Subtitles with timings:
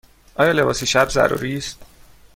[0.35, 1.79] آیا لباس شب ضروری است؟